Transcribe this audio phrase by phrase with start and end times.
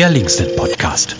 [0.00, 1.14] Der linXXnet Podcast.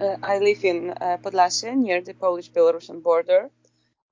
[0.00, 3.50] Uh, I live in uh, Podlasie near the Polish-Belarusian border.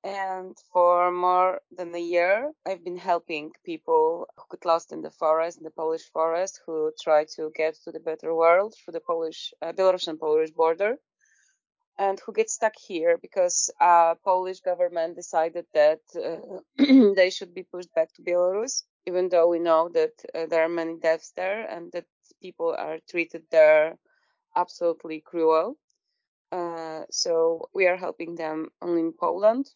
[0.04, 5.10] And for more than a year, I've been helping people who get lost in the
[5.10, 9.00] forest, in the Polish forest, who try to get to the better world through the
[9.00, 10.98] Polish, uh, Polish border
[11.98, 16.60] and who get stuck here because uh, Polish government decided that uh,
[17.16, 20.68] they should be pushed back to Belarus, even though we know that uh, there are
[20.68, 22.06] many deaths there and that
[22.40, 23.98] people are treated there
[24.56, 25.78] absolutely cruel.
[26.52, 29.70] Uh, so we are helping them only in Poland.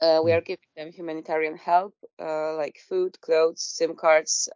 [0.00, 4.48] Uh, we are giving them humanitarian help, uh, like food, clothes, SIM cards,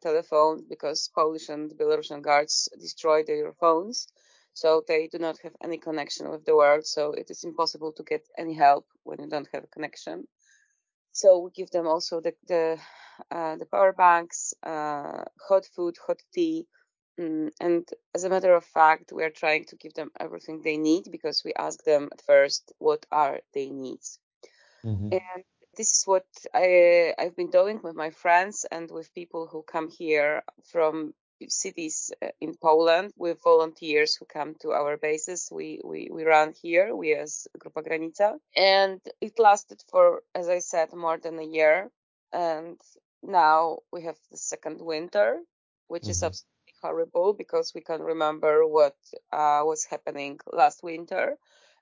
[0.00, 4.08] telephones, because Polish and Belarusian guards destroy their phones
[4.52, 6.86] so they do not have any connection with the world.
[6.86, 10.26] So it is impossible to get any help when you don't have a connection.
[11.14, 12.78] So we give them also the the,
[13.30, 16.66] uh, the power banks, uh, hot food, hot tea,
[17.18, 20.76] mm, and as a matter of fact, we are trying to give them everything they
[20.76, 24.18] need because we ask them at first what are their needs,
[24.84, 25.12] mm-hmm.
[25.12, 25.44] and
[25.76, 29.88] this is what I I've been doing with my friends and with people who come
[29.90, 30.42] here
[30.72, 31.14] from
[31.48, 35.48] cities uh, in Poland with volunteers who come to our bases.
[35.52, 38.38] We, we, we run here, we as Grupa Granica.
[38.56, 41.90] And it lasted for, as I said, more than a year.
[42.32, 42.80] And
[43.22, 45.40] now we have the second winter,
[45.88, 46.10] which mm-hmm.
[46.10, 48.96] is absolutely horrible because we can remember what
[49.32, 51.36] uh, was happening last winter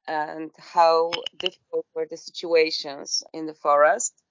[0.07, 4.22] and how difficult were the situations in the forest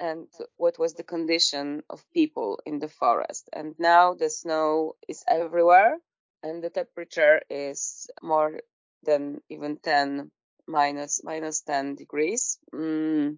[0.00, 3.48] and what was the condition of people in the forest.
[3.52, 5.98] And now the snow is everywhere
[6.42, 8.60] and the temperature is more
[9.04, 10.30] than even 10
[10.66, 13.36] minus, minus 10 degrees mm,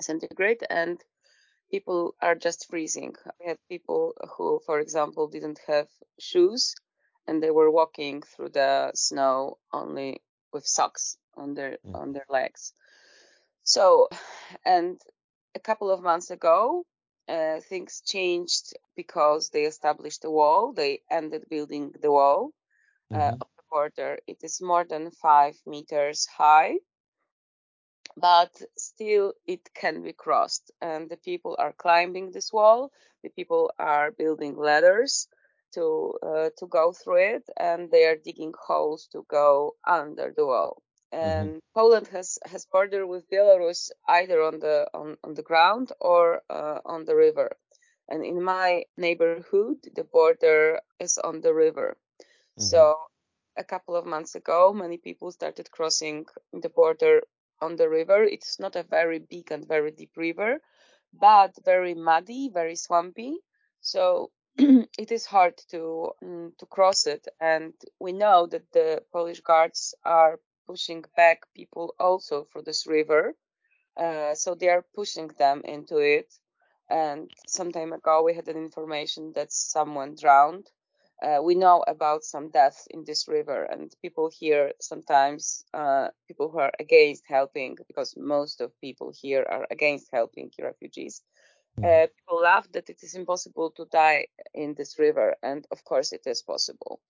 [0.00, 1.02] centigrade and
[1.70, 3.14] people are just freezing.
[3.40, 5.88] We had people who, for example, didn't have
[6.20, 6.74] shoes
[7.26, 10.22] and they were walking through the snow only
[10.52, 11.94] with socks on their, mm.
[11.94, 12.74] on their legs.
[13.62, 14.08] So,
[14.64, 15.00] and
[15.54, 16.84] a couple of months ago,
[17.28, 20.72] uh, things changed because they established a wall.
[20.72, 22.50] They ended building the wall
[23.12, 23.34] uh, mm-hmm.
[23.34, 24.18] of the border.
[24.26, 26.76] It is more than five meters high,
[28.16, 30.70] but still it can be crossed.
[30.80, 32.90] And the people are climbing this wall.
[33.22, 35.28] The people are building ladders
[35.74, 40.46] to uh, to go through it, and they are digging holes to go under the
[40.46, 40.82] wall.
[41.12, 41.28] Mm-hmm.
[41.28, 41.58] and mm-hmm.
[41.74, 46.78] Poland has has border with Belarus either on the on, on the ground or uh,
[46.84, 47.56] on the river.
[48.08, 51.96] And in my neighborhood, the border is on the river.
[52.58, 52.64] Mm-hmm.
[52.64, 52.96] So
[53.56, 57.22] a couple of months ago, many people started crossing the border
[57.60, 58.22] on the river.
[58.24, 60.60] It's not a very big and very deep river,
[61.12, 63.38] but very muddy, very swampy.
[63.80, 69.40] So it is hard to um, to cross it, and we know that the Polish
[69.40, 70.38] guards are
[70.70, 73.34] pushing back people also for this river.
[73.96, 76.32] Uh, so they are pushing them into it.
[76.88, 80.66] And some time ago, we had an information that someone drowned.
[81.22, 86.48] Uh, we know about some deaths in this river, and people here sometimes, uh, people
[86.50, 91.22] who are against helping, because most of people here are against helping refugees.
[91.76, 91.84] Hmm.
[91.84, 96.12] Uh, people laugh that it is impossible to die in this river, and of course
[96.12, 97.00] it is possible.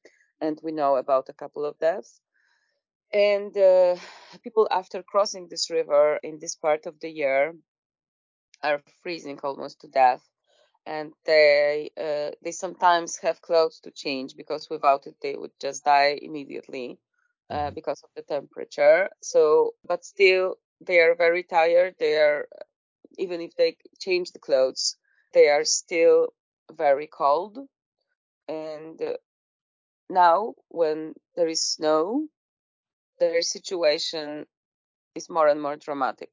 [0.41, 2.21] And we know about a couple of deaths.
[3.13, 3.97] And uh,
[4.43, 7.55] people, after crossing this river in this part of the year,
[8.63, 10.23] are freezing almost to death.
[10.87, 15.85] And they uh, they sometimes have clothes to change because without it they would just
[15.85, 16.99] die immediately
[17.51, 17.75] uh, mm-hmm.
[17.75, 19.11] because of the temperature.
[19.23, 21.97] So, but still they are very tired.
[21.99, 22.49] They are
[23.19, 24.97] even if they change the clothes,
[25.35, 26.29] they are still
[26.73, 27.59] very cold.
[28.49, 29.17] And uh,
[30.09, 32.29] now, when there is snow,
[33.21, 34.47] their situation
[35.15, 36.31] is more and more dramatic.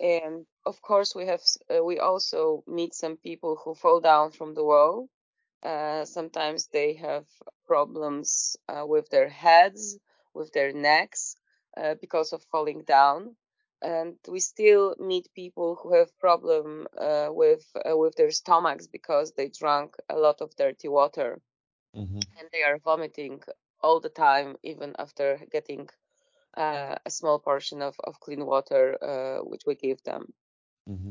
[0.00, 4.54] And of course, we have uh, we also meet some people who fall down from
[4.54, 5.08] the wall.
[5.62, 7.26] Uh, sometimes they have
[7.66, 9.98] problems uh, with their heads,
[10.34, 11.36] with their necks,
[11.76, 13.36] uh, because of falling down.
[13.82, 19.32] And we still meet people who have problem uh, with uh, with their stomachs because
[19.32, 21.40] they drank a lot of dirty water,
[21.94, 22.20] mm-hmm.
[22.38, 23.42] and they are vomiting
[23.82, 25.88] all the time, even after getting
[26.56, 30.32] uh, a small portion of, of clean water, uh, which we give them.
[30.88, 31.10] Mm-hmm.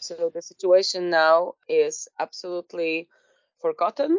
[0.00, 3.08] So the situation now is absolutely
[3.60, 4.18] forgotten,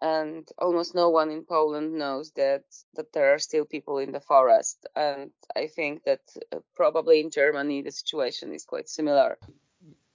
[0.00, 2.64] and almost no one in Poland knows that
[2.94, 4.86] that there are still people in the forest.
[4.96, 6.20] And I think that
[6.52, 9.38] uh, probably in Germany the situation is quite similar.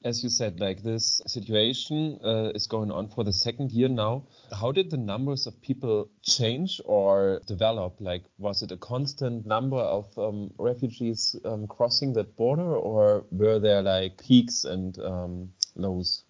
[0.07, 4.24] As you said, like this situation uh, is going on for the second year now.
[4.57, 7.98] How did the numbers of people change or develop?
[8.00, 13.59] Like, was it a constant number of um, refugees um, crossing that border, or were
[13.59, 16.24] there like peaks and um, lows?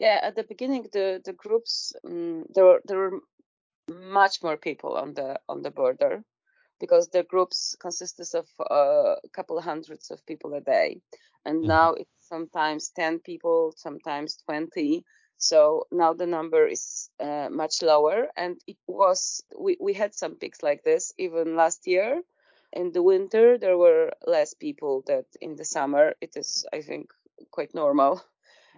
[0.00, 3.20] Yeah, at the beginning, the the groups um, there were there were
[3.88, 6.24] much more people on the on the border
[6.80, 11.00] because the groups consisted of uh, a couple hundreds of people a day.
[11.44, 11.68] And mm-hmm.
[11.68, 15.04] now it's sometimes 10 people sometimes 20
[15.38, 18.28] so now the number is uh, much lower.
[18.36, 22.22] And it was we, we had some peaks like this even last year.
[22.72, 26.14] In the winter there were less people that in the summer.
[26.20, 27.10] It is i think
[27.50, 28.20] quite normal.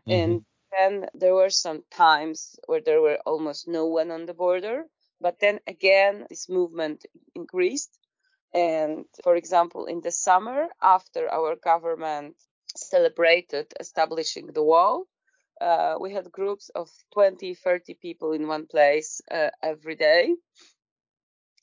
[0.09, 0.13] Mm-hmm.
[0.13, 4.87] and then there were some times where there were almost no one on the border
[5.21, 7.99] but then again, this movement increased.
[8.53, 12.37] And for example, in the summer, after our government
[12.77, 15.07] celebrated establishing the wall,
[15.61, 20.35] uh, we had groups of 20, 30 people in one place uh, every day.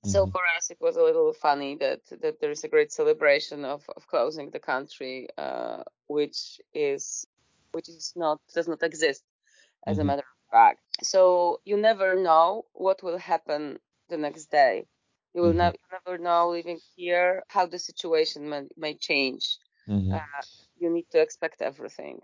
[0.05, 0.09] Mm-hmm.
[0.09, 3.65] So for us, it was a little funny that that there is a great celebration
[3.65, 7.25] of, of closing the country, uh, which is
[7.71, 9.23] which is not does not exist
[9.87, 10.01] as mm-hmm.
[10.01, 10.77] a matter back.
[11.01, 13.79] So you never know what will happen
[14.09, 14.85] the next day.
[15.33, 15.75] You will mm-hmm.
[15.75, 19.57] ne- never know living here how the situation may, may change.
[19.87, 20.13] Mm-hmm.
[20.13, 20.19] Uh,
[20.79, 22.21] you need to expect everything.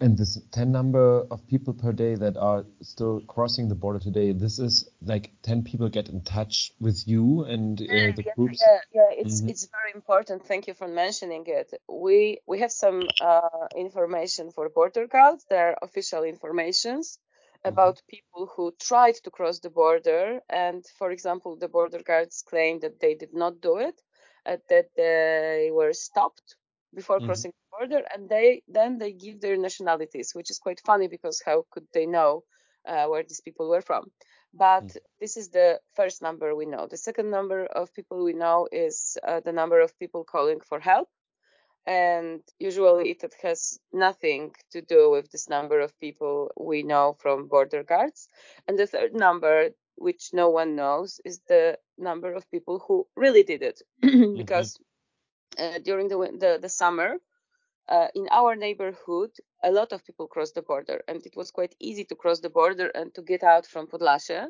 [0.00, 4.32] And this 10 number of people per day that are still crossing the border today,
[4.32, 8.60] this is like 10 people get in touch with you and uh, the yeah, groups?
[8.60, 9.50] Yeah, yeah it's, mm-hmm.
[9.50, 10.44] it's very important.
[10.44, 11.72] Thank you for mentioning it.
[11.88, 17.20] We, we have some uh, information for border guards, their official informations
[17.64, 22.82] about people who tried to cross the border and for example the border guards claimed
[22.82, 24.00] that they did not do it
[24.46, 26.56] uh, that they were stopped
[26.94, 27.26] before mm-hmm.
[27.26, 31.42] crossing the border and they then they give their nationalities which is quite funny because
[31.44, 32.42] how could they know
[32.86, 34.04] uh, where these people were from
[34.52, 34.98] but mm-hmm.
[35.20, 39.16] this is the first number we know the second number of people we know is
[39.26, 41.08] uh, the number of people calling for help
[41.86, 47.48] and usually it has nothing to do with this number of people we know from
[47.48, 48.28] border guards.
[48.66, 53.42] And the third number, which no one knows, is the number of people who really
[53.42, 53.82] did it,
[54.36, 54.78] because
[55.58, 55.76] mm-hmm.
[55.76, 57.16] uh, during the, the, the summer.
[57.86, 59.28] Uh, in our neighborhood,
[59.62, 62.48] a lot of people crossed the border, and it was quite easy to cross the
[62.48, 64.46] border and to get out from Podlasie,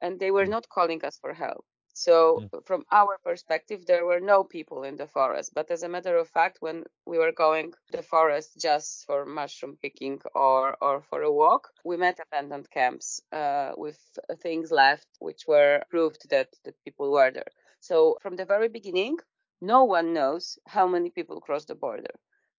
[0.00, 0.48] and they were mm.
[0.48, 1.66] not calling us for help.
[1.98, 2.64] So mm.
[2.64, 5.50] from our perspective, there were no people in the forest.
[5.52, 9.26] But as a matter of fact, when we were going to the forest just for
[9.26, 13.98] mushroom picking or, or for a walk, we met abandoned camps uh, with
[14.40, 17.50] things left, which were proved that, that people were there.
[17.80, 19.16] So from the very beginning,
[19.60, 22.14] no one knows how many people cross the border.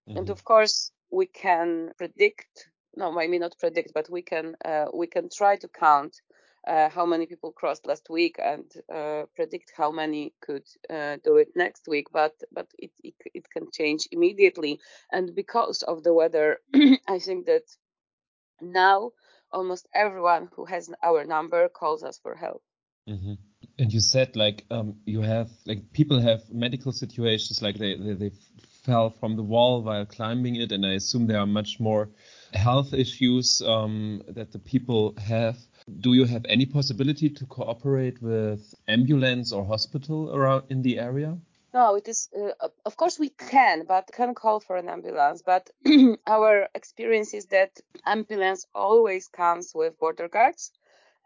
[0.09, 0.17] Mm-hmm.
[0.17, 5.07] And of course, we can predict no, maybe not predict, but we can uh, we
[5.07, 6.19] can try to count
[6.69, 11.37] uh, how many people crossed last week and uh, predict how many could uh, do
[11.37, 12.07] it next week.
[12.13, 14.79] But but it, it, it can change immediately,
[15.11, 16.59] and because of the weather,
[17.07, 17.63] I think that
[18.61, 19.11] now
[19.51, 22.61] almost everyone who has our number calls us for help.
[23.09, 23.33] Mm-hmm.
[23.79, 28.13] And you said like um, you have like people have medical situations like they, they
[28.13, 28.31] they
[28.83, 32.09] fell from the wall while climbing it, and I assume there are much more
[32.53, 35.57] health issues um, that the people have
[35.99, 41.37] do you have any possibility to cooperate with ambulance or hospital around in the area?
[41.73, 42.29] No, it is.
[42.35, 45.43] Uh, of course, we can, but can call for an ambulance.
[45.43, 45.69] But
[46.27, 50.71] our experience is that ambulance always comes with border guards,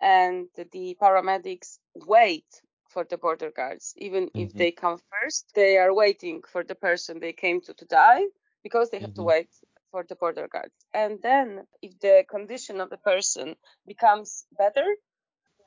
[0.01, 3.93] and the paramedics wait for the border guards.
[3.98, 4.41] Even mm-hmm.
[4.41, 8.24] if they come first, they are waiting for the person they came to to die
[8.63, 9.22] because they have mm-hmm.
[9.22, 9.50] to wait
[9.93, 10.73] for the border guards.
[10.93, 11.47] And then,
[11.81, 14.88] if the condition of the person becomes better,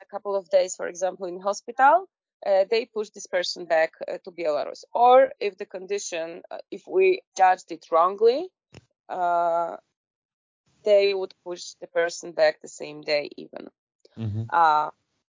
[0.03, 2.09] a couple of days, for example, in hospital,
[2.45, 4.83] uh, they push this person back uh, to Belarus.
[4.93, 8.49] Or if the condition, uh, if we judged it wrongly,
[9.09, 9.77] uh,
[10.85, 13.71] they would push the person back the same day, even.
[14.19, 14.45] Mm-hmm.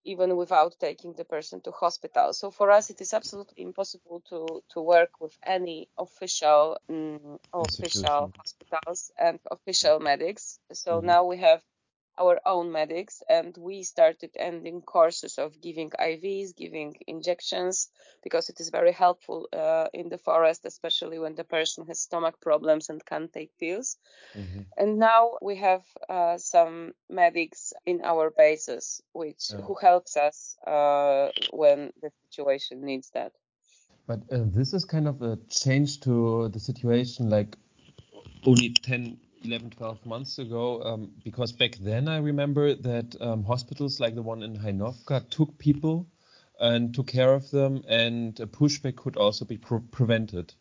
[0.06, 2.34] Even without taking the person to hospital.
[2.34, 8.32] So for us, it is absolutely impossible to, to work with any official um, official
[8.38, 10.60] hospitals and official medics.
[10.72, 11.08] So mm-hmm.
[11.08, 11.62] now we have
[12.20, 17.90] our own medics and we started ending courses of giving IVs, giving injections
[18.24, 22.40] because it is very helpful uh, in the forest, especially when the person has stomach
[22.42, 23.98] problems and can't take pills.
[24.38, 24.62] Mm-hmm.
[24.78, 31.30] And now we have uh, some medics in our bases, which who helps us uh,
[31.52, 33.32] when the situation needs that.
[34.08, 37.56] But uh, this is kind of a change to the situation like
[38.46, 44.00] only 10, 11, 12 months ago, um, because back then I remember that um, hospitals
[44.00, 46.08] like the one in Hajnówka took people
[46.60, 50.54] and took care of them, and a pushback could also be pre prevented.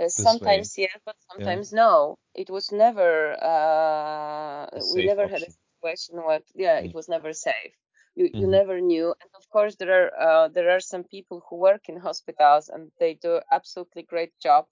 [0.00, 1.76] Uh, sometimes yes, but sometimes yeah.
[1.76, 2.18] no.
[2.34, 3.32] It was never.
[3.42, 5.40] Uh, we never option.
[5.40, 6.86] had a situation where yeah, mm.
[6.86, 7.74] it was never safe.
[8.14, 8.38] You, mm-hmm.
[8.38, 11.88] you never knew, and of course there are uh, there are some people who work
[11.88, 14.66] in hospitals and they do absolutely great job.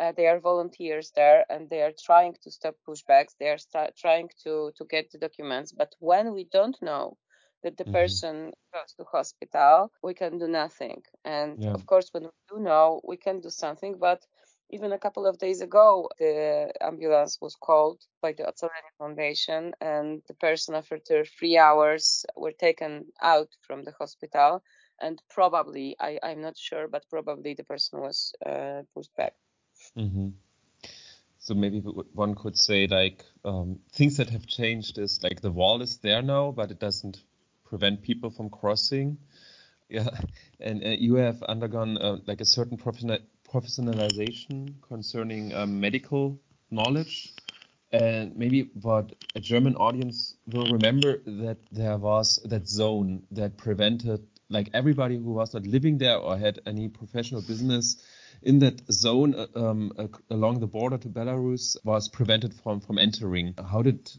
[0.00, 3.34] Uh, they are volunteers there and they are trying to stop pushbacks.
[3.38, 5.72] They are start, trying to to get the documents.
[5.72, 7.18] But when we don't know
[7.62, 7.92] that the mm-hmm.
[7.92, 11.02] person goes to hospital, we can do nothing.
[11.24, 11.74] And yeah.
[11.74, 13.98] of course, when we do know, we can do something.
[13.98, 14.24] But
[14.70, 20.22] even a couple of days ago, the ambulance was called by the Ocalenie Foundation, and
[20.28, 24.62] the person, after three hours, were taken out from the hospital.
[25.02, 29.34] And probably, I, I'm not sure, but probably the person was uh, pushed back.
[29.96, 30.28] Mm-hmm.
[31.38, 35.82] So maybe one could say like um, things that have changed is like the wall
[35.82, 37.22] is there now, but it doesn't
[37.64, 39.18] prevent people from crossing.
[39.92, 40.08] Yeah,
[40.60, 43.18] and uh, you have undergone uh, like a certain professional
[43.52, 46.38] professionalization concerning um, medical
[46.70, 47.32] knowledge.
[47.90, 54.24] And maybe what a German audience will remember that there was that zone that prevented
[54.48, 57.96] like everybody who was not living there or had any professional business
[58.42, 62.98] in that zone uh, um, uh, along the border to Belarus was prevented from from
[62.98, 63.54] entering.
[63.70, 64.10] How did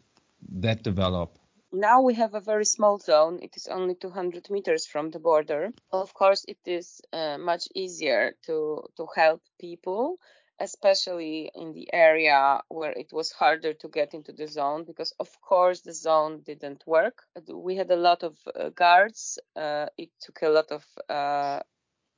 [0.49, 1.37] that develop?
[1.73, 3.39] Now we have a very small zone.
[3.41, 5.71] It is only 200 meters from the border.
[5.91, 10.17] Of course, it is uh, much easier to, to help people,
[10.59, 15.29] especially in the area where it was harder to get into the zone because, of
[15.39, 17.23] course, the zone didn't work.
[17.47, 19.39] We had a lot of uh, guards.
[19.55, 21.61] Uh, it took a lot of uh,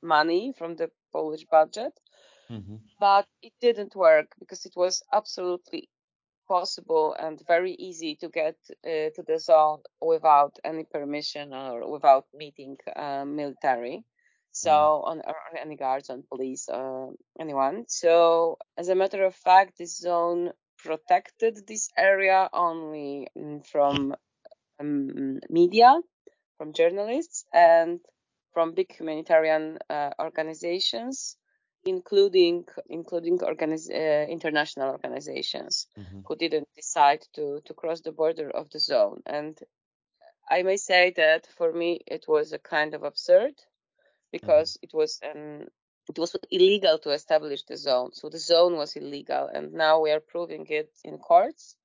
[0.02, 1.94] money from the Polish budget.
[2.50, 2.76] Mm-hmm.
[3.00, 5.88] But it didn't work because it was absolutely
[6.46, 12.26] possible and very easy to get uh, to the zone without any permission or without
[12.34, 14.04] meeting uh, military.
[14.52, 15.08] So mm.
[15.08, 17.08] on or any guards, on police, uh,
[17.40, 17.86] anyone.
[17.88, 20.52] So as a matter of fact, this zone
[20.84, 24.14] protected this area only mm, from
[24.78, 26.00] um, media,
[26.58, 28.00] from journalists, and
[28.54, 31.36] from big humanitarian uh, organizations
[31.84, 36.20] including including organiz- uh, international organizations mm-hmm.
[36.26, 39.58] who didn't decide to to cross the border of the zone and
[40.50, 43.54] i may say that for me it was a kind of absurd
[44.32, 44.84] because mm-hmm.
[44.84, 45.68] it was an
[46.08, 50.10] it was illegal to establish the zone so the zone was illegal and now we
[50.10, 51.76] are proving it in courts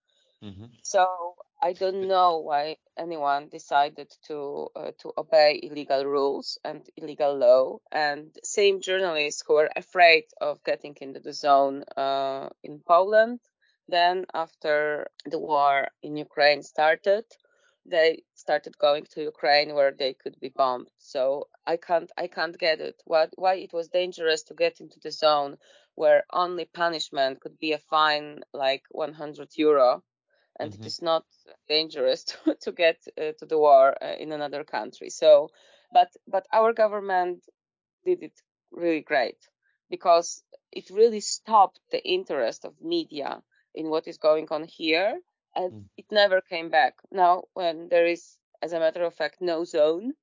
[0.43, 0.65] mm-hmm.
[0.81, 7.35] so I don't know why anyone decided to uh, to obey illegal rules and illegal
[7.35, 7.79] law.
[7.91, 13.41] And same journalists who were afraid of getting into the zone uh, in Poland.
[13.89, 17.25] Then, after the war in Ukraine started,
[17.85, 20.89] they started going to Ukraine where they could be bombed.
[20.97, 23.01] So I can't I can't get it.
[23.03, 25.57] What why it was dangerous to get into the zone
[25.95, 30.03] where only punishment could be a fine like 100 euro
[30.59, 30.83] and mm-hmm.
[30.83, 31.23] it is not
[31.67, 35.09] dangerous to, to get uh, to the war uh, in another country.
[35.09, 35.49] So,
[35.93, 37.43] but but our government
[38.05, 38.39] did it
[38.71, 39.37] really great
[39.89, 43.41] because it really stopped the interest of media
[43.73, 45.19] in what is going on here,
[45.55, 45.83] and mm.
[45.97, 46.95] it never came back.
[47.11, 50.13] Now, when there is, as a matter of fact, no zone.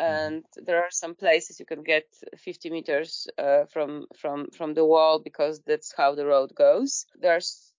[0.00, 0.26] Mm-hmm.
[0.26, 4.84] And there are some places you can get 50 meters uh, from from from the
[4.84, 7.06] wall because that's how the road goes.
[7.20, 7.73] There's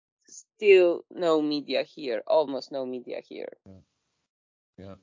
[0.56, 3.58] still no media here, almost no media here.
[3.66, 4.86] Yeah.
[4.86, 4.96] yeah.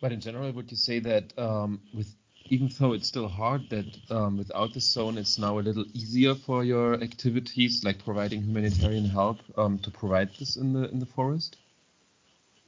[0.00, 2.14] But in general, would you say that um, with
[2.46, 6.34] even though it's still hard, that um, without the zone, it's now a little easier
[6.34, 11.06] for your activities, like providing humanitarian help, um, to provide this in the in the
[11.06, 11.56] forest?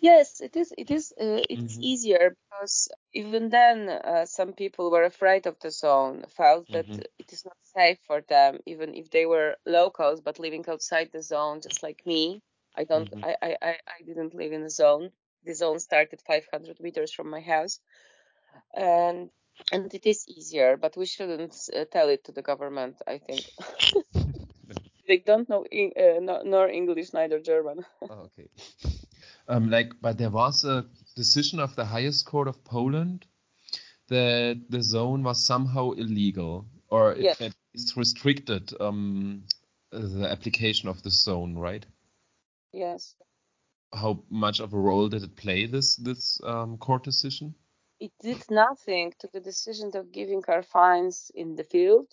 [0.05, 0.71] Yes, it is.
[0.77, 1.13] It is.
[1.19, 1.83] Uh, it's mm-hmm.
[1.83, 7.01] easier because even then, uh, some people were afraid of the zone, felt that mm-hmm.
[7.19, 11.23] it is not safe for them, even if they were locals but living outside the
[11.23, 12.43] zone, just like me.
[12.77, 13.11] I don't.
[13.11, 13.25] Mm-hmm.
[13.25, 15.09] I, I, I didn't live in the zone.
[15.47, 17.81] The zone started 500 meters from my house,
[18.75, 19.31] and
[19.73, 20.77] and it is easier.
[20.77, 22.97] But we shouldn't uh, tell it to the government.
[23.07, 23.45] I think.
[25.09, 27.87] they don't know uh, nor English, neither German.
[28.03, 28.49] oh, okay.
[29.49, 30.87] Um, like, but there was a
[31.17, 33.27] decision of the highest court of Poland
[34.09, 37.41] that the zone was somehow illegal, or yes.
[37.41, 39.45] at least restricted um,
[39.91, 41.85] the application of the zone, right?
[42.73, 43.15] Yes.
[43.93, 47.55] How much of a role did it play this this um, court decision?
[48.01, 52.09] It did nothing to the decision of giving our fines in the field,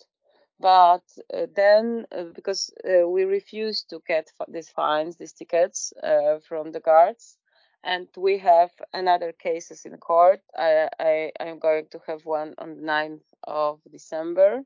[0.62, 1.04] But
[1.34, 6.72] uh, then, uh, because uh, we refused to get these fines, these tickets uh, from
[6.72, 7.38] the guards,
[7.84, 10.42] and we have another cases in court.
[10.56, 14.64] I, I am going to have one on the 9th of December.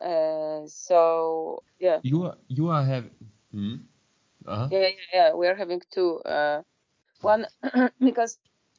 [0.00, 2.00] Uh, so yeah.
[2.02, 3.10] You are you are having.
[3.52, 3.76] Hmm?
[4.46, 4.70] Uh-huh.
[4.70, 5.34] Yeah, yeah, yeah.
[5.34, 6.20] We are having two.
[6.20, 6.62] Uh,
[7.20, 7.46] one
[8.00, 8.38] because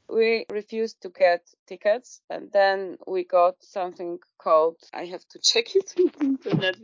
[0.10, 4.78] we refused to get tickets, and then we got something called.
[4.94, 6.76] I have to check it on the internet.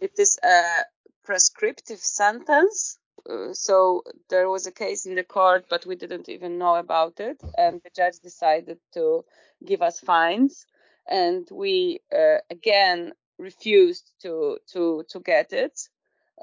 [0.00, 0.84] It is a
[1.24, 2.98] prescriptive sentence.
[3.28, 7.20] Uh, so there was a case in the court, but we didn't even know about
[7.20, 9.24] it, and the judge decided to
[9.66, 10.66] give us fines,
[11.08, 15.88] and we uh, again refused to to to get it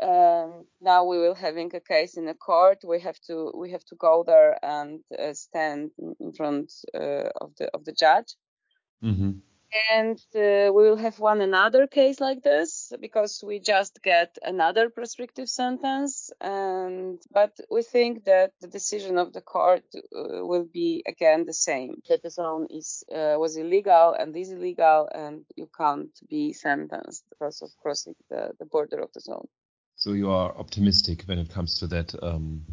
[0.02, 2.80] um, now we will having a case in a court.
[2.84, 7.56] We have to we have to go there and uh, stand in front uh, of
[7.58, 8.36] the of the judge.
[9.04, 9.32] Mm-hmm.
[9.92, 14.90] And uh, we will have one another case like this because we just get another
[14.90, 16.32] prescriptive sentence.
[16.40, 21.54] And but we think that the decision of the court uh, will be again the
[21.54, 22.02] same.
[22.08, 27.24] That the zone is uh, was illegal and is illegal, and you can't be sentenced
[27.30, 29.48] because of crossing the, the border of the zone.
[29.96, 32.64] So you are optimistic when it comes to that um,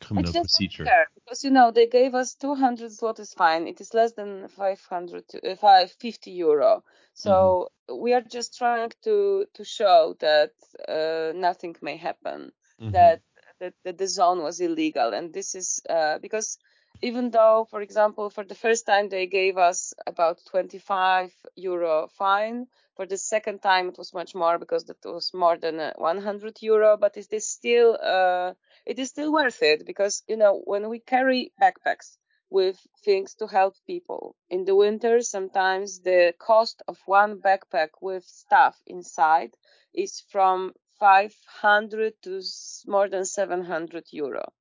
[0.00, 0.84] criminal procedure.
[0.84, 3.66] Care, because you know they gave us 200 zlotys fine.
[3.66, 6.84] It is less than 500, uh, 550 euro.
[7.14, 8.02] So mm-hmm.
[8.02, 10.52] we are just trying to to show that
[10.88, 12.52] uh, nothing may happen.
[12.80, 12.90] Mm-hmm.
[12.90, 13.22] That,
[13.60, 16.58] that that the zone was illegal, and this is uh, because
[17.04, 22.66] even though, for example, for the first time they gave us about 25 euro fine,
[22.96, 26.62] for the second time, it was much more because that was more than uh, 100
[26.62, 28.54] euro, but it is still uh,
[28.86, 32.16] it is still worth it because you know when we carry backpacks
[32.48, 38.24] with things to help people in the winter, sometimes the cost of one backpack with
[38.24, 39.54] stuff inside
[39.92, 42.40] is from 500 to
[42.86, 44.52] more than 700 euro.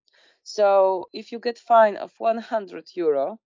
[0.43, 3.39] So if you get fine of 100 euro,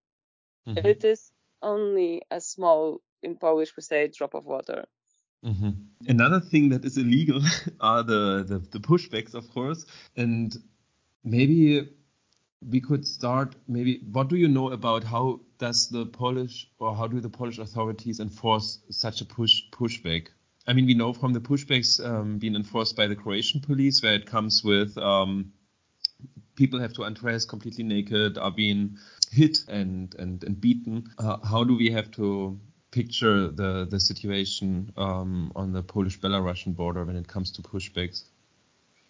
[0.68, 0.86] mm-hmm.
[0.86, 1.32] it is
[1.62, 4.86] only a small in Polish we say drop of water.
[5.46, 5.70] Mm-hmm.
[6.08, 7.42] Another thing that is illegal
[7.80, 10.56] are the, the, the pushbacks, of course, and
[11.24, 11.90] maybe
[12.68, 13.56] we could start.
[13.68, 17.60] Maybe what do you know about how does the Polish or how do the Polish
[17.60, 20.28] authorities enforce such a push pushback?
[20.66, 24.16] I mean, we know from the pushbacks um, being enforced by the Croatian police, where
[24.16, 25.54] it comes with um,
[26.58, 28.98] people have to undress completely naked, are being
[29.32, 31.10] hit and and, and beaten.
[31.18, 32.60] Uh, how do we have to
[32.92, 38.24] picture the the situation um, on the Polish-Belarusian border when it comes to pushbacks?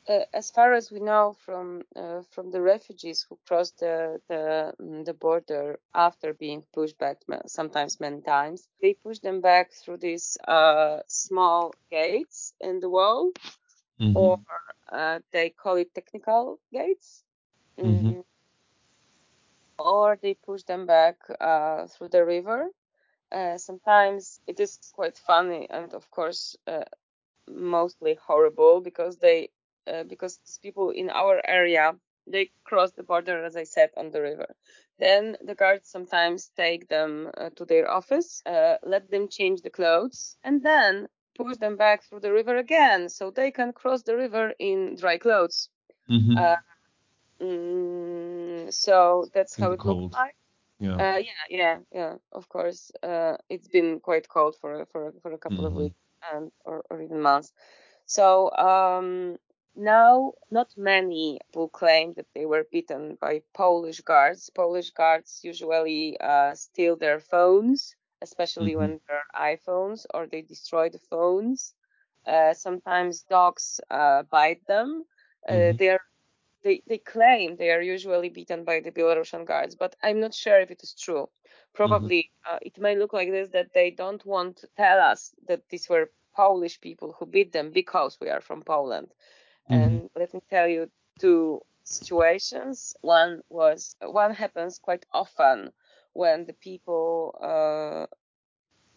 [0.08, 4.74] Uh, as far as we know from uh, from the refugees who cross the the,
[4.82, 9.98] mm, the border after being pushed back sometimes many times, they push them back through
[9.98, 13.32] these uh, small gates in the wall,
[14.00, 14.16] mm-hmm.
[14.16, 14.40] or
[14.92, 17.24] uh, they call it technical gates,
[17.84, 18.10] mm-hmm.
[18.10, 18.20] mm-hmm.
[19.80, 22.70] or they push them back uh, through the river
[23.32, 26.84] uh, sometimes it is quite funny and of course uh,
[27.48, 29.50] mostly horrible because they
[29.88, 31.96] uh, because people in our area
[32.28, 34.56] they cross the border as I said on the river.
[35.00, 39.70] Then the guards sometimes take them uh, to their office, uh, let them change the
[39.70, 44.16] clothes, and then push them back through the river again so they can cross the
[44.16, 45.70] river in dry clothes.
[46.10, 46.38] Mm-hmm.
[47.41, 50.02] Mm, so that's how it cold.
[50.04, 50.36] looks like.
[50.80, 50.95] Yeah.
[50.95, 52.15] Uh, yeah, yeah, yeah.
[52.32, 55.67] Of course, uh, it's been quite cold for for for a couple mm-hmm.
[55.67, 55.95] of weeks
[56.34, 57.54] and or, or even months.
[58.06, 59.38] So um,
[59.76, 64.50] now, not many will claim that they were beaten by Polish guards.
[64.50, 68.80] Polish guards usually uh, steal their phones, especially mm-hmm.
[68.80, 71.73] when they're iPhones, or they destroy the phones.
[72.26, 75.06] Uh, sometimes dogs uh, bite them.
[75.47, 75.78] Uh, mm-hmm.
[75.78, 76.07] They're
[76.63, 80.60] they, they claim they are usually beaten by the Belarusian guards, but I'm not sure
[80.60, 81.30] if it is true.
[81.74, 82.56] Probably mm-hmm.
[82.56, 85.88] uh, it may look like this that they don't want to tell us that these
[85.89, 89.08] were Polish people who beat them because we are from Poland.
[89.70, 89.82] Mm-hmm.
[89.82, 90.89] And let me tell you
[91.20, 92.96] two situations.
[93.02, 95.72] One was one happens quite often
[96.13, 98.06] when the people uh,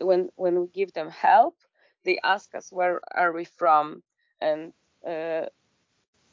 [0.05, 1.57] when when we give them help,
[2.05, 4.03] they ask us where are we from,
[4.41, 4.73] and
[5.07, 5.47] uh,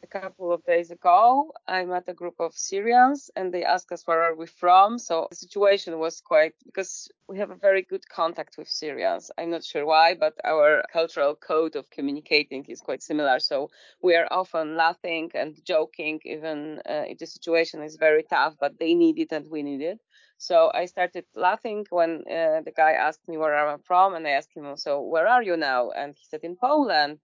[0.07, 4.07] a couple of days ago, I met a group of Syrians and they asked us
[4.07, 4.99] where are we from.
[4.99, 9.31] So the situation was quite because we have a very good contact with Syrians.
[9.37, 13.39] I'm not sure why, but our cultural code of communicating is quite similar.
[13.39, 13.69] So
[14.01, 18.79] we are often laughing and joking, even uh, if the situation is very tough, but
[18.79, 19.99] they need it and we need it.
[20.37, 24.31] So I started laughing when uh, the guy asked me where I'm from, and I
[24.31, 27.19] asked him, "So where are you now?" And he said, "In Poland."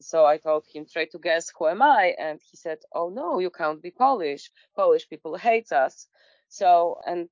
[0.00, 2.14] So I told him, try to guess who am I?
[2.18, 4.50] And he said, oh no, you can't be Polish.
[4.76, 6.06] Polish people hate us.
[6.48, 7.28] So, and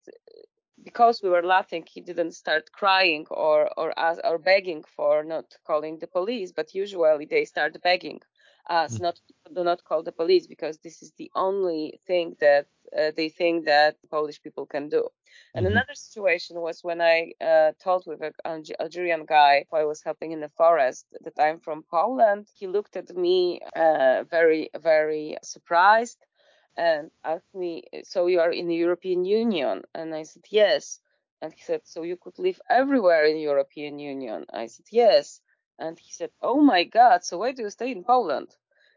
[0.84, 5.46] because we were laughing, he didn't start crying or, or, ask, or begging for not
[5.66, 8.20] calling the police, but usually they start begging
[8.68, 9.02] us mm.
[9.02, 9.20] not
[9.54, 13.64] do not call the police because this is the only thing that uh, they think
[13.66, 15.08] that Polish people can do.
[15.54, 15.72] And mm-hmm.
[15.72, 20.32] another situation was when I uh, talked with an Algerian guy who I was helping
[20.32, 22.48] in the forest that I'm from Poland.
[22.54, 26.18] He looked at me uh, very, very surprised
[26.76, 29.82] and asked me, So you are in the European Union?
[29.94, 31.00] And I said, Yes.
[31.42, 34.46] And he said, So you could live everywhere in the European Union?
[34.52, 35.40] I said, Yes.
[35.78, 38.48] And he said, Oh my God, so why do you stay in Poland?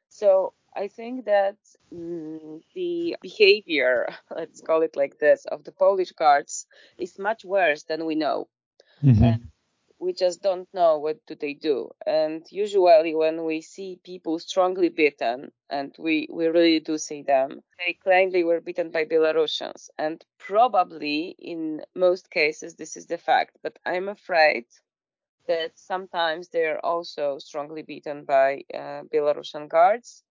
[0.10, 1.58] So I think that
[1.94, 7.84] mm, the behavior, let's call it like this, of the Polish guards is much worse
[7.84, 8.50] than we know.
[9.04, 9.50] Mm-hmm.
[10.00, 11.90] we just don't know what do they do.
[12.06, 17.64] And usually when we see people strongly beaten, and we, we really do see them,
[17.78, 19.90] they claim they were beaten by Belarusians.
[19.98, 23.58] And probably in most cases this is the fact.
[23.62, 24.66] But I'm afraid
[25.48, 30.24] that sometimes they're also strongly beaten by uh, Belarusian guards.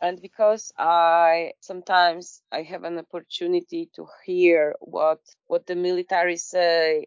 [0.00, 7.06] And because I sometimes I have an opportunity to hear what what the military say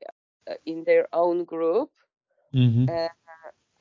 [0.50, 1.90] uh, in their own group,
[2.54, 2.86] mm-hmm.
[2.90, 3.08] uh,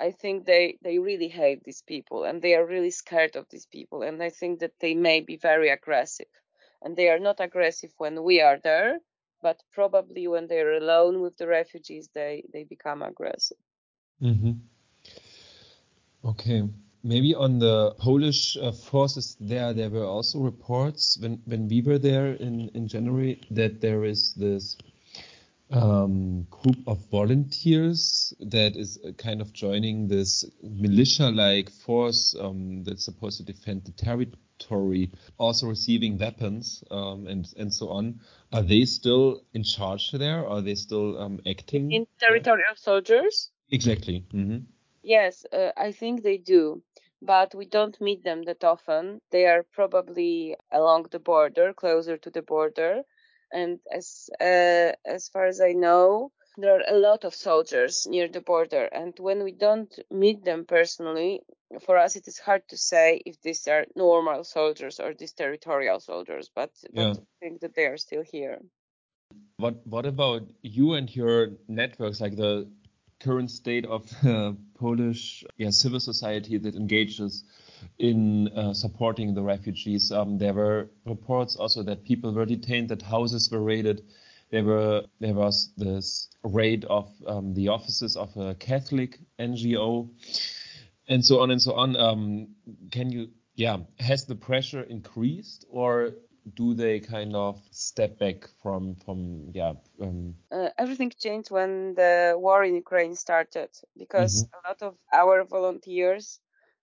[0.01, 3.67] I think they they really hate these people and they are really scared of these
[3.67, 4.03] people.
[4.03, 6.33] And I think that they may be very aggressive.
[6.81, 8.99] And they are not aggressive when we are there,
[9.43, 13.59] but probably when they're alone with the refugees, they they become aggressive.
[14.23, 14.53] Mm-hmm.
[16.25, 16.63] Okay.
[17.05, 21.99] Maybe on the Polish uh, forces there, there were also reports when, when we were
[21.99, 24.77] there in, in January that there is this
[25.73, 33.05] um, group of volunteers that is uh, kind of joining this militia-like force um, that's
[33.05, 38.21] supposed to defend the territory, also receiving weapons um, and and so on.
[38.53, 40.47] Are they still in charge there?
[40.47, 41.91] Are they still um, acting?
[41.91, 43.51] In territorial soldiers?
[43.71, 44.27] Exactly.
[44.35, 44.59] Mm-hmm.
[45.03, 46.83] Yes, uh, I think they do,
[47.21, 49.21] but we don't meet them that often.
[49.31, 53.03] They are probably along the border, closer to the border,
[53.53, 58.29] and as uh, as far as I know, there are a lot of soldiers near
[58.29, 61.43] the border, and when we don't meet them personally,
[61.81, 66.01] for us it is hard to say if these are normal soldiers or these territorial
[66.01, 67.15] soldiers, but, yeah.
[67.15, 68.61] but I think that they are still here.
[69.57, 72.69] What what about you and your networks, like the
[73.23, 77.45] current state of uh, Polish yeah, civil society that engages
[77.99, 80.13] in uh, supporting the refugees.
[80.13, 84.03] Um, there were reports also that people were detained, that houses were raided.
[84.51, 90.11] There were there was this raid of um, the offices of a Catholic NGO,
[91.09, 91.97] and so on and so on.
[91.97, 92.49] Um,
[92.91, 96.13] can you yeah has the pressure increased or
[96.55, 100.35] do they kind of step back from from yeah um...
[100.51, 104.57] uh, everything changed when the war in ukraine started because mm-hmm.
[104.59, 106.41] a lot of our volunteers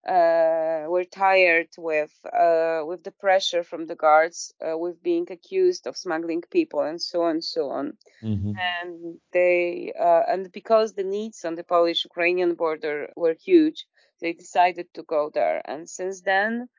[0.08, 5.88] uh, were tired with uh, with the pressure from the guards uh, with being accused
[5.88, 8.54] of smuggling people and so on and so on mm-hmm.
[8.58, 13.86] and they uh, and because the needs on the polish ukrainian border were huge
[14.22, 16.70] they decided to go there and since then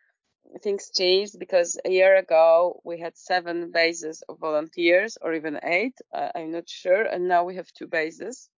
[0.63, 5.97] things changed because a year ago we had seven bases of volunteers or even eight
[6.15, 8.49] uh, i'm not sure and now we have two bases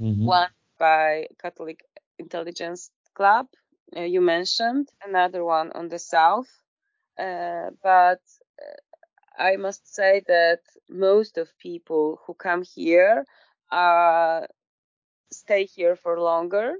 [0.00, 0.24] mm-hmm.
[0.24, 1.84] one by catholic
[2.18, 3.46] intelligence club
[3.96, 6.48] uh, you mentioned another one on the south
[7.18, 8.20] uh, but
[8.60, 13.24] uh, i must say that most of people who come here
[13.70, 14.42] uh,
[15.30, 16.74] stay here for longer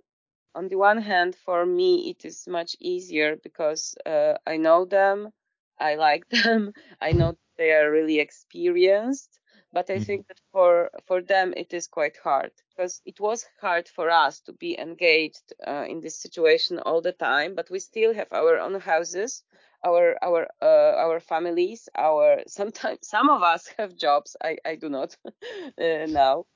[0.55, 5.33] on the one hand, for me, it is much easier because uh, I know them,
[5.79, 9.40] I like them, I know they are really experienced.
[9.73, 10.03] But I mm-hmm.
[10.05, 14.40] think that for for them it is quite hard because it was hard for us
[14.43, 17.55] to be engaged uh, in this situation all the time.
[17.55, 19.43] But we still have our own houses,
[19.85, 24.37] our our uh, our families, our sometimes some of us have jobs.
[24.43, 26.47] I I do not uh, now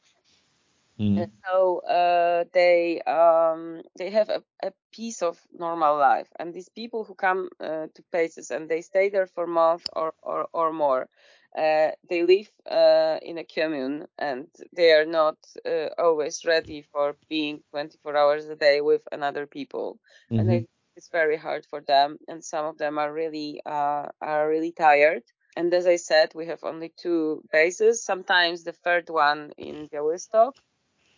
[1.01, 1.23] Mm.
[1.23, 6.69] And so uh, they um, they have a, a, piece of normal life, and these
[6.69, 10.49] people who come uh, to places and they stay there for a month or or,
[10.53, 11.09] or more,
[11.57, 17.17] uh, they live uh, in a commune and they are not uh, always ready for
[17.29, 20.01] being 24 hours a day with another people,
[20.33, 20.51] mm-hmm.
[20.51, 24.73] and it's very hard for them, and some of them are really uh, are really
[24.73, 25.23] tired.
[25.57, 28.05] And as I said, we have only two bases.
[28.05, 30.53] Sometimes the third one in Białystok,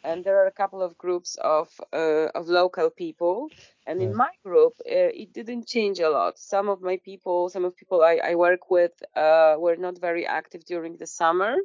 [0.04, 3.48] and there are a couple of groups of uh, of local people.
[3.86, 6.38] And in my group uh, it didn't change a lot.
[6.38, 10.26] Some of my people some of people i, I work with uh, were not very
[10.26, 11.56] active during the summer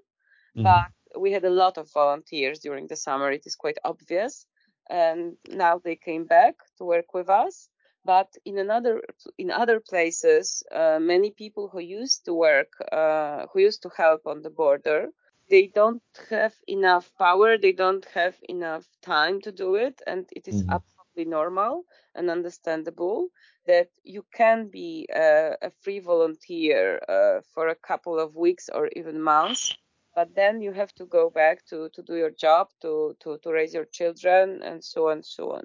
[0.55, 0.63] mm-hmm.
[0.63, 3.31] but we had a lot of volunteers during the summer.
[3.31, 4.45] It is quite obvious.
[4.89, 7.69] And now they came back to work with us.
[8.03, 9.01] But in another
[9.37, 14.27] in other places uh, many people who used to work uh, who used to help
[14.27, 15.09] on the border
[15.49, 20.47] they don't have enough power, they don't have enough time to do it, and it
[20.47, 20.71] is mm-hmm.
[20.71, 23.27] absolutely normal and understandable
[23.67, 28.89] that you can be a, a free volunteer uh, for a couple of weeks or
[28.95, 29.75] even months,
[30.15, 33.51] but then you have to go back to, to do your job, to, to, to
[33.51, 35.63] raise your children, and so on and so on.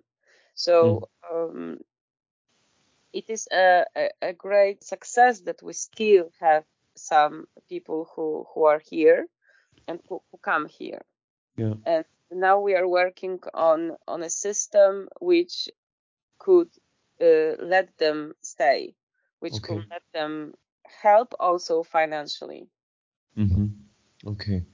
[0.54, 1.50] So mm.
[1.50, 1.78] um,
[3.12, 6.64] it is a, a, a great success that we still have
[6.96, 9.26] some people who, who are here
[9.88, 11.02] and who, who come here.
[11.56, 11.74] Yeah.
[11.86, 15.68] And now we are working on on a system which
[16.38, 16.68] could
[17.20, 18.94] uh, let them stay,
[19.40, 19.74] which okay.
[19.74, 20.54] could let them
[21.02, 22.68] help also financially.
[23.36, 23.66] Mm-hmm.
[24.26, 24.64] Okay.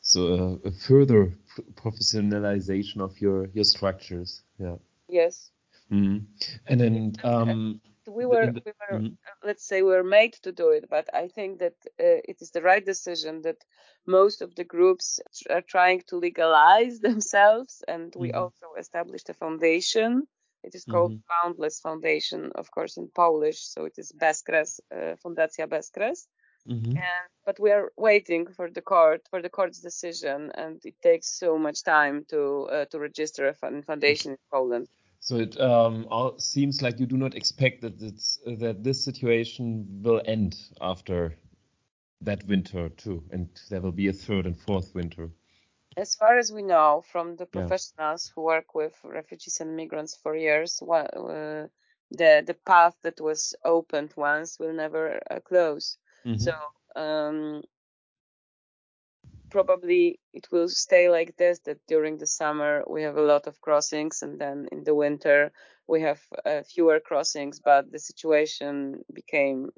[0.00, 1.36] So uh, a further
[1.74, 4.42] professionalization of your your structures.
[4.58, 4.76] Yeah.
[5.08, 5.50] Yes.
[5.90, 6.24] Mm-hmm.
[6.66, 9.14] And then um, we were, the, we were mm-hmm.
[9.44, 12.50] let's say we were made to do it but i think that uh, it is
[12.50, 13.58] the right decision that
[14.06, 18.38] most of the groups are trying to legalize themselves and we mm-hmm.
[18.38, 20.26] also established a foundation
[20.62, 21.48] it is called mm-hmm.
[21.48, 23.60] Boundless Foundation, of course, in Polish.
[23.60, 26.26] So it is Bezkres, uh, Fundacja Bezkres.
[26.68, 26.96] Mm-hmm.
[26.96, 31.36] And, but we are waiting for the court for the court's decision, and it takes
[31.36, 34.86] so much time to uh, to register a foundation in Poland.
[35.22, 39.86] So it um, all seems like you do not expect that it's, that this situation
[40.02, 41.36] will end after
[42.22, 45.30] that winter too, and there will be a third and fourth winter.
[45.96, 48.32] As far as we know from the professionals yeah.
[48.34, 51.68] who work with refugees and migrants for years, well, uh,
[52.10, 55.98] the the path that was opened once will never uh, close.
[56.26, 56.38] Mm-hmm.
[56.38, 56.52] So
[56.96, 57.62] um,
[59.52, 63.60] probably it will stay like this that during the summer we have a lot of
[63.60, 65.52] crossings and then in the winter
[65.86, 69.68] we have uh, fewer crossings but the situation became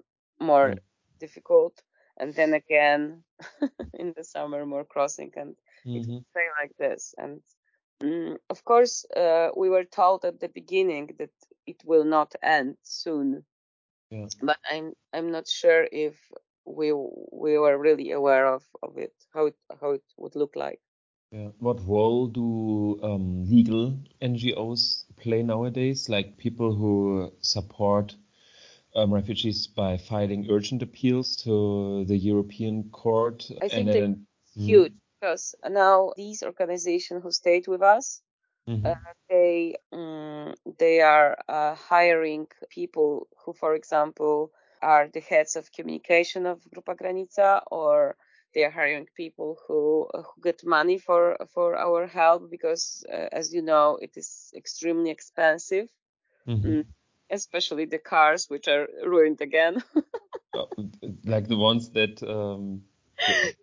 [0.40, 0.78] more mm.
[1.18, 1.82] difficult
[2.18, 3.24] and then again
[3.94, 5.96] in the summer more crossing and mm-hmm.
[5.96, 7.40] it will stay like this and
[8.00, 11.34] mm, of course uh, we were told at the beginning that
[11.66, 13.44] it will not end soon
[14.10, 14.26] yeah.
[14.40, 16.14] but i'm i'm not sure if
[16.66, 20.80] we we were really aware of of it, how it how it would look like.
[21.30, 21.48] Yeah.
[21.58, 26.08] What role do um, legal NGOs play nowadays?
[26.08, 28.14] Like people who support
[28.94, 33.50] um, refugees by filing urgent appeals to the European Court.
[33.60, 34.98] I think they're then, huge hmm.
[35.20, 38.22] because now these organizations who stayed with us,
[38.68, 38.86] mm-hmm.
[38.86, 38.94] uh,
[39.28, 44.52] they um, they are uh, hiring people who, for example,
[44.84, 48.16] are the heads of communication of Grupa Granica or
[48.54, 53.52] they are hiring people who, who get money for for our help because uh, as
[53.52, 55.88] you know it is extremely expensive.
[56.46, 56.68] Mm-hmm.
[56.68, 56.84] mm,
[57.30, 59.82] especially the cars which are ruined again.
[61.24, 62.82] Like the ones that um,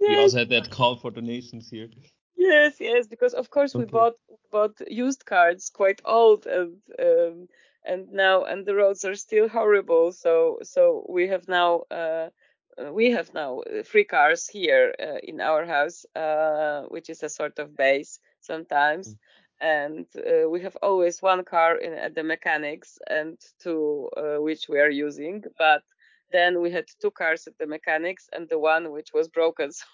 [0.02, 1.90] we also had that call for donations here.
[2.36, 3.86] Yes yes because of course okay.
[3.86, 4.16] we bought
[4.52, 7.48] bought used cars quite old and um,
[7.86, 10.12] and now and the roads are still horrible.
[10.12, 12.30] So so we have now uh,
[12.78, 17.30] uh we have now free cars here uh, in our house uh, which is a
[17.30, 19.14] sort of base sometimes.
[19.14, 19.18] Mm.
[19.62, 24.68] and uh, we have always one car in, at the mechanics and two uh, which
[24.70, 25.44] we are using.
[25.58, 25.84] But
[26.32, 29.72] then we had two cars at the mechanics and the one which was broken.
[29.82, 29.94] So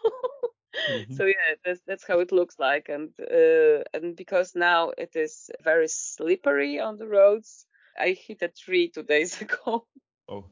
[0.90, 1.14] Mm-hmm.
[1.14, 5.50] So yeah, that's that's how it looks like, and uh, and because now it is
[5.64, 7.66] very slippery on the roads,
[7.98, 9.86] I hit a tree two days ago.
[10.30, 10.46] Oh.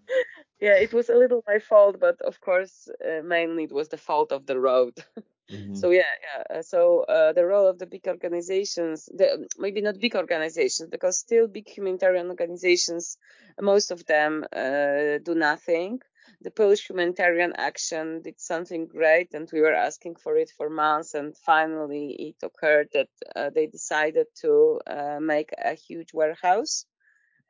[0.61, 3.97] yeah, it was a little my fault, but of course, uh, mainly it was the
[3.97, 4.93] fault of the road.
[5.51, 5.75] Mm-hmm.
[5.75, 6.57] So yeah, yeah.
[6.57, 11.19] Uh, so uh, the role of the big organizations, the, maybe not big organizations, because
[11.19, 13.17] still big humanitarian organizations,
[13.61, 15.99] most of them uh, do nothing.
[16.41, 21.13] the Polish humanitarian action did something great, and we were asking for it for months.
[21.13, 26.85] And finally, it occurred that uh, they decided to uh, make a huge warehouse.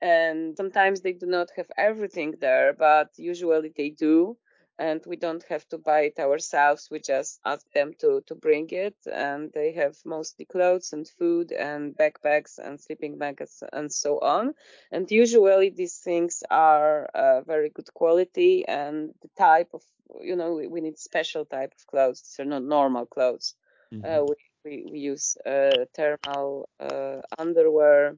[0.01, 4.38] And sometimes they do not have everything there, but usually they do
[4.77, 6.89] and we don't have to buy it ourselves.
[6.91, 11.51] We just ask them to, to bring it and they have mostly clothes and food
[11.51, 14.53] and backpacks and sleeping bags and so on.
[14.91, 19.81] And usually these things are uh, very good quality and the type of,
[20.21, 22.21] you know, we, we need special type of clothes.
[22.21, 23.55] These are not normal clothes.
[23.93, 24.05] Mm-hmm.
[24.05, 28.17] Uh, we, we, we, use uh, thermal uh, underwear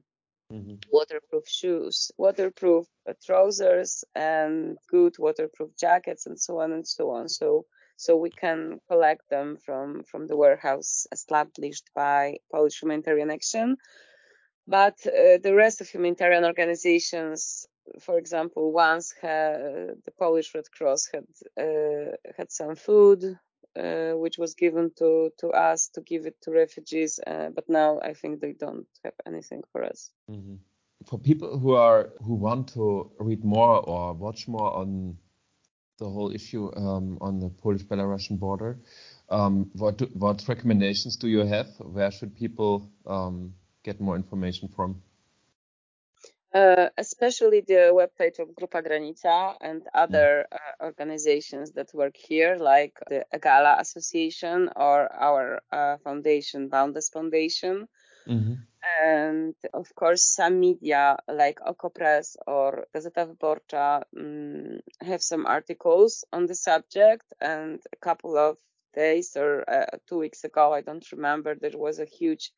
[0.52, 0.76] Mm-hmm.
[0.90, 7.28] waterproof shoes, waterproof uh, trousers, and good waterproof jackets, and so on and so on.
[7.28, 13.76] So so we can collect them from from the warehouse established by Polish Humanitarian Action.
[14.66, 17.66] But uh, the rest of humanitarian organizations,
[18.00, 21.26] for example, once the Polish Red Cross had
[21.58, 23.38] uh, had some food,
[23.76, 27.20] uh, which was given to, to us to give it to refugees.
[27.26, 30.10] Uh, but now I think they don't have anything for us.
[30.30, 30.56] Mm-hmm.
[31.06, 35.16] For people who are who want to read more or watch more on
[35.98, 38.78] the whole issue um, on the Polish-Belarusian border,
[39.28, 41.68] um, what do, what recommendations do you have?
[41.78, 43.54] Where should people um,
[43.84, 45.02] get more information from?
[46.54, 52.94] Uh, especially the webpage of Grupa Granica and other uh, organizations that work here, like
[53.10, 57.86] the EGALA Association or our uh, foundation, Boundless Foundation.
[58.26, 58.54] Mm-hmm.
[59.04, 66.46] And of course, some media like OKO.press or Gazeta Wyborcza um, have some articles on
[66.46, 67.24] the subject.
[67.42, 68.56] And a couple of
[68.94, 72.52] days or uh, two weeks ago, I don't remember, there was a huge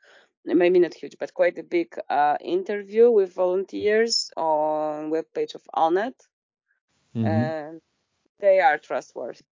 [0.45, 6.15] maybe not huge, but quite a big uh, interview with volunteers on webpage of Onet,
[7.15, 7.27] mm-hmm.
[7.27, 7.81] and
[8.39, 9.45] they are trustworthy.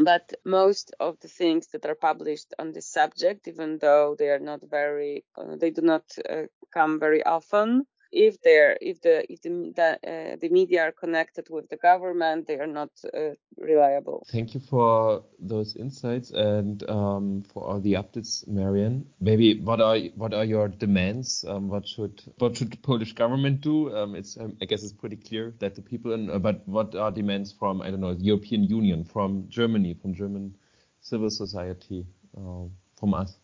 [0.00, 4.38] But most of the things that are published on this subject, even though they are
[4.38, 9.40] not very, uh, they do not uh, come very often, if they're if the if
[9.40, 14.26] the the, uh, the media are connected with the government, they are not uh, reliable.
[14.30, 19.06] Thank you for those insights and um, for all the updates, Marianne.
[19.20, 21.44] Maybe what are what are your demands?
[21.48, 23.94] Um, what should what should the Polish government do?
[23.96, 26.94] Um, it's um, I guess it's pretty clear that the people, in, uh, but what
[26.94, 30.54] are demands from I don't know the European Union, from Germany, from German
[31.00, 32.64] civil society, uh,
[32.98, 33.38] from us?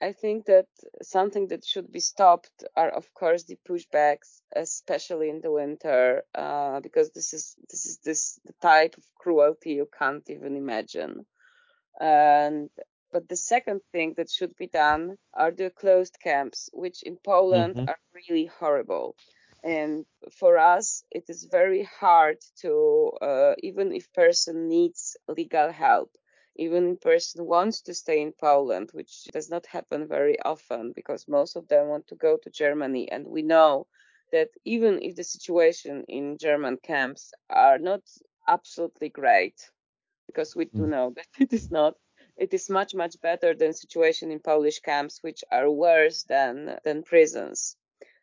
[0.00, 0.66] I think that
[1.02, 6.80] something that should be stopped are, of course, the pushbacks, especially in the winter, uh,
[6.80, 11.24] because this is this is this the type of cruelty you can't even imagine.
[11.98, 12.68] And
[13.10, 17.76] but the second thing that should be done are the closed camps, which in Poland
[17.76, 17.88] mm-hmm.
[17.88, 19.16] are really horrible.
[19.64, 20.04] And
[20.38, 26.10] for us, it is very hard to, uh, even if person needs legal help,
[26.58, 31.56] even person wants to stay in Poland, which does not happen very often because most
[31.56, 33.10] of them want to go to Germany.
[33.10, 33.86] And we know
[34.32, 38.02] that even if the situation in German camps are not
[38.48, 39.70] absolutely great,
[40.26, 40.90] because we do hmm.
[40.90, 41.94] know that it is not,
[42.36, 47.02] it is much, much better than situation in Polish camps, which are worse than, than
[47.02, 47.76] prisons.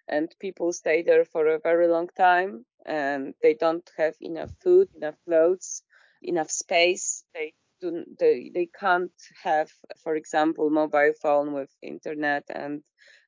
[0.07, 4.89] And people stay there for a very long time and they don't have enough food,
[4.95, 5.81] enough clothes,
[6.21, 7.23] enough space.
[7.33, 9.11] They do, they, they can't
[9.43, 9.69] have,
[10.03, 12.81] for example, mobile phone with internet and,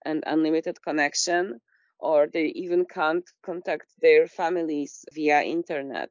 [0.05, 1.59] and unlimited connection,
[1.99, 6.09] or they even can't contact their families via internet.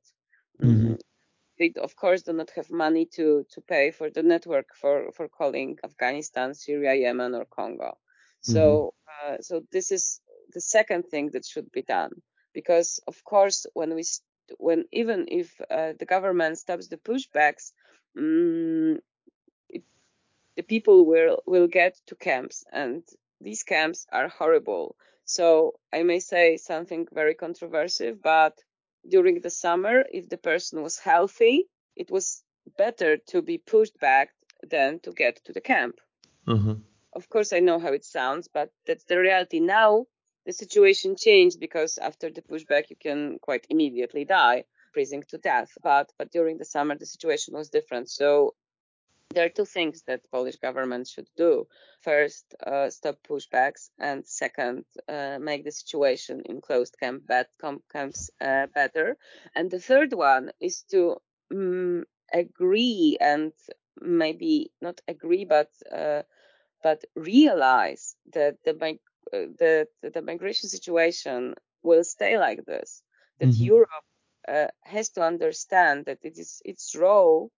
[0.63, 0.95] Mm-hmm.
[1.59, 5.29] They, of course, do not have money to, to pay for the network for, for
[5.29, 7.97] calling Afghanistan, Syria, Yemen, or Congo.
[8.41, 9.35] So, mm-hmm.
[9.35, 10.21] uh, so this is
[10.53, 12.11] the second thing that should be done
[12.55, 14.05] because of course when we
[14.59, 17.73] when even if uh, the government stops the pushbacks
[18.17, 18.99] um,
[19.69, 19.83] it,
[20.57, 23.03] the people will will get to camps, and
[23.41, 24.97] these camps are horrible.
[25.25, 28.59] So I may say something very controversial, but
[29.09, 32.43] during the summer, if the person was healthy, it was
[32.77, 34.31] better to be pushed back
[34.63, 36.01] than to get to the camp.
[36.47, 36.75] Mm-hmm.
[37.13, 39.61] Of course, I know how it sounds, but that's the reality.
[39.61, 40.07] Now,
[40.47, 45.71] the situation changed because after the pushback, you can quite immediately die freezing to death.
[45.83, 48.09] But but during the summer the situation was different.
[48.11, 48.55] So
[49.35, 51.67] there are two things that Polish government should do.
[52.03, 57.47] First, uh, stop pushbacks, and second, uh, make the situation in closed camp bed,
[57.93, 59.17] camps uh, better.
[59.55, 61.17] And the third one is to
[61.53, 63.53] um, agree and
[64.01, 66.23] maybe not agree, but uh,
[66.83, 68.73] but realize that the,
[69.33, 73.03] uh, the the migration situation will stay like this.
[73.41, 73.65] That mm-hmm.
[73.65, 74.05] Europe
[74.49, 77.51] uh, has to understand that it is its role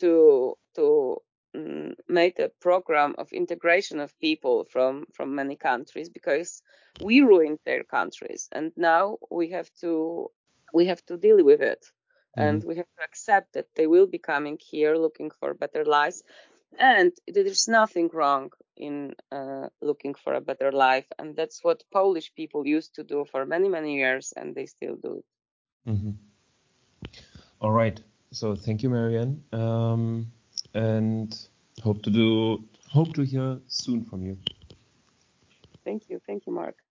[0.00, 1.18] to to
[1.54, 6.62] um, make a program of integration of people from from many countries because
[7.02, 10.30] we ruined their countries and now we have to
[10.72, 11.84] we have to deal with it.
[12.36, 12.48] Mm-hmm.
[12.48, 16.24] and we have to accept that they will be coming here looking for better lives.
[16.80, 21.06] And there's nothing wrong in uh, looking for a better life.
[21.16, 24.96] And that's what polish people used to do for many many years and they still
[24.96, 25.24] do it
[25.86, 26.10] mm-hmm.
[27.60, 28.00] All right.
[28.32, 29.42] So thank you marianne.
[29.52, 30.32] Um,
[30.74, 31.34] and
[31.82, 34.38] hope to do hope to hear soon from you.
[35.84, 36.20] Thank you.
[36.26, 36.83] Thank you mark